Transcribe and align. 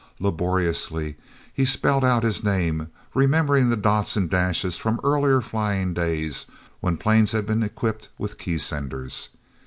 Laboriously 0.19 1.15
he 1.53 1.63
spelled 1.63 2.03
out 2.03 2.23
his 2.23 2.43
name, 2.43 2.87
remembering 3.13 3.69
the 3.69 3.75
dots 3.77 4.17
and 4.17 4.27
dashes 4.31 4.75
from 4.75 4.99
earlier 5.03 5.41
flying 5.41 5.93
days 5.93 6.47
when 6.79 6.97
planes 6.97 7.33
had 7.33 7.45
been 7.45 7.61
equipped 7.61 8.09
with 8.17 8.39
key 8.39 8.57
senders. 8.57 9.29